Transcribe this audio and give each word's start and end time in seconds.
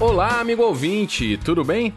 Olá, 0.00 0.40
amigo 0.40 0.62
ouvinte, 0.62 1.36
tudo 1.44 1.62
bem? 1.62 1.92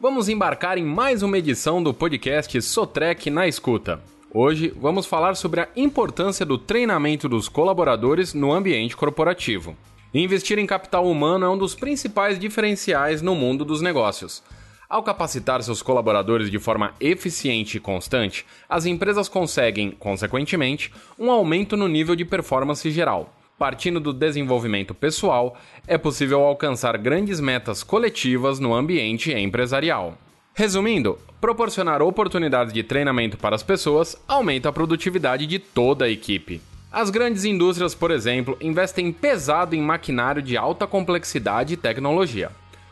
Vamos 0.00 0.28
embarcar 0.28 0.76
em 0.76 0.82
mais 0.82 1.22
uma 1.22 1.38
edição 1.38 1.80
do 1.80 1.94
podcast 1.94 2.60
Sotrec 2.60 3.30
na 3.30 3.46
Escuta. 3.46 4.02
Hoje 4.32 4.74
vamos 4.76 5.06
falar 5.06 5.36
sobre 5.36 5.60
a 5.60 5.68
importância 5.76 6.44
do 6.44 6.58
treinamento 6.58 7.28
dos 7.28 7.48
colaboradores 7.48 8.34
no 8.34 8.52
ambiente 8.52 8.96
corporativo. 8.96 9.76
Investir 10.12 10.58
em 10.58 10.66
capital 10.66 11.08
humano 11.08 11.46
é 11.46 11.48
um 11.48 11.56
dos 11.56 11.76
principais 11.76 12.40
diferenciais 12.40 13.22
no 13.22 13.36
mundo 13.36 13.64
dos 13.64 13.80
negócios. 13.80 14.42
Ao 14.88 15.04
capacitar 15.04 15.62
seus 15.62 15.80
colaboradores 15.80 16.50
de 16.50 16.58
forma 16.58 16.92
eficiente 16.98 17.76
e 17.76 17.80
constante, 17.80 18.44
as 18.68 18.84
empresas 18.84 19.28
conseguem, 19.28 19.92
consequentemente, 19.92 20.92
um 21.16 21.30
aumento 21.30 21.76
no 21.76 21.86
nível 21.86 22.16
de 22.16 22.24
performance 22.24 22.90
geral. 22.90 23.32
Partindo 23.58 24.00
do 24.00 24.12
desenvolvimento 24.12 24.92
pessoal, 24.92 25.56
é 25.86 25.96
possível 25.96 26.42
alcançar 26.42 26.98
grandes 26.98 27.38
metas 27.38 27.84
coletivas 27.84 28.58
no 28.58 28.74
ambiente 28.74 29.32
empresarial. 29.32 30.18
Resumindo, 30.52 31.18
proporcionar 31.40 32.02
oportunidades 32.02 32.72
de 32.72 32.82
treinamento 32.82 33.36
para 33.36 33.54
as 33.54 33.62
pessoas 33.62 34.16
aumenta 34.26 34.68
a 34.68 34.72
produtividade 34.72 35.46
de 35.46 35.60
toda 35.60 36.04
a 36.06 36.10
equipe. 36.10 36.60
As 36.90 37.10
grandes 37.10 37.44
indústrias, 37.44 37.94
por 37.94 38.10
exemplo, 38.10 38.56
investem 38.60 39.12
pesado 39.12 39.76
em 39.76 39.80
maquinário 39.80 40.42
de 40.42 40.56
alta 40.56 40.86
complexidade 40.86 41.74
e 41.74 41.76
tecnologia. 41.76 42.50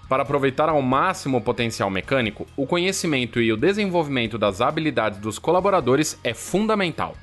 Para 0.09 0.23
aproveitar 0.23 0.69
ao 0.69 0.83
máximo 0.83 1.39
o 1.39 1.41
potencial 1.41 1.91
mecânico, 1.91 2.47
o 2.57 2.67
conhecimento 2.67 3.41
e 3.41 3.53
o 3.53 3.57
desenvolvimento 3.57 4.39
das 4.39 4.61
habilidades 4.61 5.19
dos 5.19 5.39
colaboradores 5.39 6.19
é 6.23 6.35
fundamental. 6.35 7.17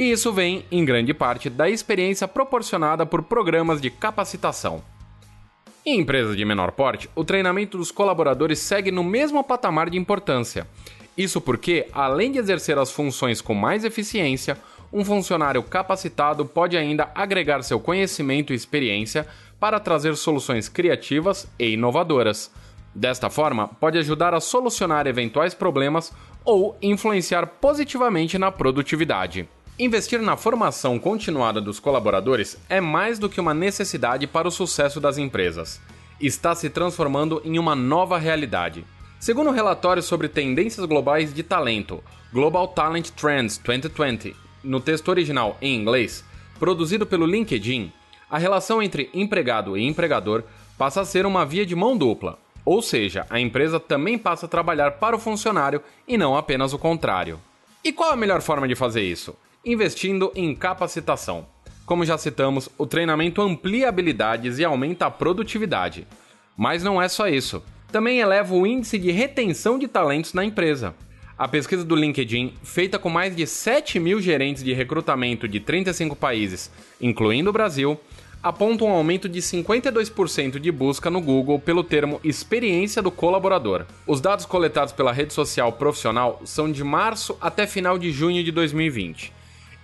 E 0.00 0.12
isso 0.12 0.32
vem, 0.32 0.64
em 0.72 0.82
grande 0.82 1.12
parte, 1.12 1.50
da 1.50 1.68
experiência 1.68 2.26
proporcionada 2.26 3.04
por 3.04 3.22
programas 3.22 3.82
de 3.82 3.90
capacitação. 3.90 4.82
Em 5.84 6.00
empresas 6.00 6.38
de 6.38 6.42
menor 6.42 6.72
porte, 6.72 7.10
o 7.14 7.22
treinamento 7.22 7.76
dos 7.76 7.90
colaboradores 7.90 8.60
segue 8.60 8.90
no 8.90 9.04
mesmo 9.04 9.44
patamar 9.44 9.90
de 9.90 9.98
importância. 9.98 10.66
Isso 11.18 11.38
porque, 11.38 11.86
além 11.92 12.32
de 12.32 12.38
exercer 12.38 12.78
as 12.78 12.90
funções 12.90 13.42
com 13.42 13.52
mais 13.52 13.84
eficiência, 13.84 14.56
um 14.90 15.04
funcionário 15.04 15.62
capacitado 15.62 16.46
pode 16.46 16.78
ainda 16.78 17.10
agregar 17.14 17.62
seu 17.62 17.78
conhecimento 17.78 18.54
e 18.54 18.56
experiência 18.56 19.26
para 19.60 19.78
trazer 19.78 20.16
soluções 20.16 20.66
criativas 20.66 21.46
e 21.58 21.74
inovadoras. 21.74 22.50
Desta 22.94 23.28
forma, 23.28 23.68
pode 23.68 23.98
ajudar 23.98 24.32
a 24.32 24.40
solucionar 24.40 25.06
eventuais 25.06 25.52
problemas 25.52 26.10
ou 26.42 26.74
influenciar 26.80 27.46
positivamente 27.46 28.38
na 28.38 28.50
produtividade. 28.50 29.46
Investir 29.82 30.20
na 30.20 30.36
formação 30.36 30.98
continuada 30.98 31.58
dos 31.58 31.80
colaboradores 31.80 32.58
é 32.68 32.82
mais 32.82 33.18
do 33.18 33.30
que 33.30 33.40
uma 33.40 33.54
necessidade 33.54 34.26
para 34.26 34.46
o 34.46 34.50
sucesso 34.50 35.00
das 35.00 35.16
empresas. 35.16 35.80
Está 36.20 36.54
se 36.54 36.68
transformando 36.68 37.40
em 37.46 37.58
uma 37.58 37.74
nova 37.74 38.18
realidade. 38.18 38.84
Segundo 39.18 39.46
o 39.46 39.50
um 39.50 39.54
relatório 39.54 40.02
sobre 40.02 40.28
tendências 40.28 40.84
globais 40.84 41.32
de 41.32 41.42
talento, 41.42 42.04
Global 42.30 42.68
Talent 42.68 43.08
Trends 43.12 43.56
2020, 43.56 44.36
no 44.62 44.82
texto 44.82 45.08
original 45.08 45.56
em 45.62 45.74
inglês, 45.80 46.22
produzido 46.58 47.06
pelo 47.06 47.24
LinkedIn, 47.24 47.90
a 48.28 48.36
relação 48.36 48.82
entre 48.82 49.08
empregado 49.14 49.78
e 49.78 49.86
empregador 49.86 50.42
passa 50.76 51.00
a 51.00 51.06
ser 51.06 51.24
uma 51.24 51.46
via 51.46 51.64
de 51.64 51.74
mão 51.74 51.96
dupla, 51.96 52.38
ou 52.66 52.82
seja, 52.82 53.24
a 53.30 53.40
empresa 53.40 53.80
também 53.80 54.18
passa 54.18 54.44
a 54.44 54.48
trabalhar 54.48 54.98
para 54.98 55.16
o 55.16 55.18
funcionário 55.18 55.80
e 56.06 56.18
não 56.18 56.36
apenas 56.36 56.74
o 56.74 56.78
contrário. 56.78 57.40
E 57.82 57.90
qual 57.94 58.12
a 58.12 58.16
melhor 58.16 58.42
forma 58.42 58.68
de 58.68 58.74
fazer 58.74 59.00
isso? 59.00 59.34
Investindo 59.64 60.32
em 60.34 60.54
capacitação. 60.54 61.46
Como 61.84 62.04
já 62.04 62.16
citamos, 62.16 62.68
o 62.78 62.86
treinamento 62.86 63.42
amplia 63.42 63.88
habilidades 63.88 64.58
e 64.58 64.64
aumenta 64.64 65.06
a 65.06 65.10
produtividade. 65.10 66.06
Mas 66.56 66.82
não 66.82 67.00
é 67.02 67.08
só 67.08 67.28
isso. 67.28 67.62
Também 67.90 68.20
eleva 68.20 68.54
o 68.54 68.66
índice 68.66 68.98
de 68.98 69.10
retenção 69.10 69.78
de 69.78 69.88
talentos 69.88 70.32
na 70.32 70.44
empresa. 70.44 70.94
A 71.36 71.48
pesquisa 71.48 71.84
do 71.84 71.96
LinkedIn, 71.96 72.54
feita 72.62 72.98
com 72.98 73.10
mais 73.10 73.34
de 73.34 73.46
7 73.46 73.98
mil 73.98 74.20
gerentes 74.20 74.62
de 74.62 74.72
recrutamento 74.72 75.48
de 75.48 75.58
35 75.58 76.14
países, 76.14 76.70
incluindo 77.00 77.50
o 77.50 77.52
Brasil, 77.52 77.98
aponta 78.42 78.84
um 78.84 78.92
aumento 78.92 79.28
de 79.28 79.40
52% 79.40 80.58
de 80.58 80.70
busca 80.70 81.10
no 81.10 81.20
Google 81.20 81.58
pelo 81.58 81.82
termo 81.82 82.20
experiência 82.22 83.02
do 83.02 83.10
colaborador. 83.10 83.84
Os 84.06 84.20
dados 84.20 84.46
coletados 84.46 84.92
pela 84.92 85.12
rede 85.12 85.32
social 85.32 85.72
profissional 85.72 86.40
são 86.44 86.70
de 86.70 86.84
março 86.84 87.36
até 87.40 87.66
final 87.66 87.98
de 87.98 88.12
junho 88.12 88.44
de 88.44 88.52
2020 88.52 89.39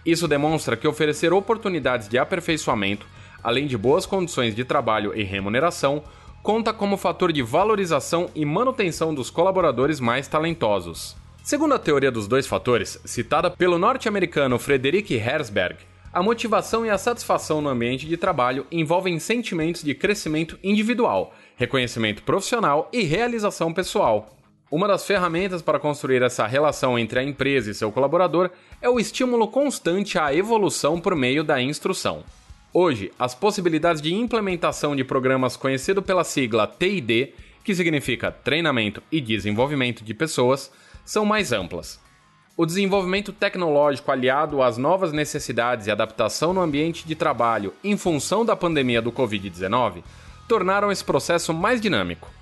isso 0.06 0.28
demonstra 0.28 0.76
que 0.76 0.86
oferecer 0.86 1.32
oportunidades 1.32 2.08
de 2.08 2.16
aperfeiçoamento, 2.16 3.06
além 3.42 3.66
de 3.66 3.76
boas 3.76 4.06
condições 4.06 4.54
de 4.54 4.64
trabalho 4.64 5.12
e 5.14 5.22
remuneração, 5.24 6.02
conta 6.42 6.72
como 6.72 6.96
fator 6.96 7.32
de 7.32 7.42
valorização 7.42 8.30
e 8.34 8.44
manutenção 8.44 9.12
dos 9.12 9.30
colaboradores 9.30 9.98
mais 9.98 10.28
talentosos. 10.28 11.16
Segundo 11.42 11.74
a 11.74 11.78
teoria 11.78 12.10
dos 12.10 12.28
dois 12.28 12.46
fatores, 12.46 13.00
citada 13.04 13.50
pelo 13.50 13.78
norte-americano 13.78 14.58
Frederick 14.58 15.12
Herzberg, 15.14 15.76
a 16.12 16.22
motivação 16.22 16.86
e 16.86 16.90
a 16.90 16.96
satisfação 16.96 17.60
no 17.60 17.68
ambiente 17.68 18.06
de 18.06 18.16
trabalho 18.16 18.66
envolvem 18.70 19.18
sentimentos 19.18 19.82
de 19.82 19.94
crescimento 19.94 20.58
individual, 20.62 21.34
reconhecimento 21.56 22.22
profissional 22.22 22.88
e 22.92 23.02
realização 23.02 23.72
pessoal. 23.72 24.35
Uma 24.68 24.88
das 24.88 25.06
ferramentas 25.06 25.62
para 25.62 25.78
construir 25.78 26.22
essa 26.22 26.44
relação 26.44 26.98
entre 26.98 27.20
a 27.20 27.22
empresa 27.22 27.70
e 27.70 27.74
seu 27.74 27.92
colaborador 27.92 28.50
é 28.82 28.90
o 28.90 28.98
estímulo 28.98 29.46
constante 29.46 30.18
à 30.18 30.34
evolução 30.34 31.00
por 31.00 31.14
meio 31.14 31.44
da 31.44 31.62
instrução. 31.62 32.24
Hoje, 32.74 33.12
as 33.16 33.32
possibilidades 33.32 34.02
de 34.02 34.12
implementação 34.12 34.96
de 34.96 35.04
programas 35.04 35.56
conhecido 35.56 36.02
pela 36.02 36.24
sigla 36.24 36.66
TID, 36.66 37.32
que 37.62 37.76
significa 37.76 38.32
Treinamento 38.32 39.00
e 39.10 39.20
Desenvolvimento 39.20 40.02
de 40.02 40.12
Pessoas, 40.12 40.72
são 41.04 41.24
mais 41.24 41.52
amplas. 41.52 42.00
O 42.56 42.66
desenvolvimento 42.66 43.32
tecnológico 43.32 44.10
aliado 44.10 44.62
às 44.62 44.76
novas 44.76 45.12
necessidades 45.12 45.86
e 45.86 45.92
adaptação 45.92 46.52
no 46.52 46.60
ambiente 46.60 47.06
de 47.06 47.14
trabalho 47.14 47.72
em 47.84 47.96
função 47.96 48.44
da 48.44 48.56
pandemia 48.56 49.00
do 49.00 49.12
Covid-19 49.12 50.02
tornaram 50.48 50.90
esse 50.90 51.04
processo 51.04 51.54
mais 51.54 51.80
dinâmico. 51.80 52.35